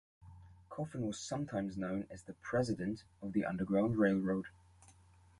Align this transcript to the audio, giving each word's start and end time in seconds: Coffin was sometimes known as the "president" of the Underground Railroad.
Coffin 0.67 1.05
was 1.05 1.19
sometimes 1.19 1.77
known 1.77 2.07
as 2.09 2.23
the 2.23 2.33
"president" 2.41 3.03
of 3.21 3.33
the 3.33 3.45
Underground 3.45 3.97
Railroad. 3.99 4.47